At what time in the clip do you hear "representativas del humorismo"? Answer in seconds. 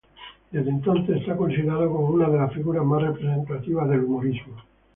3.03-4.55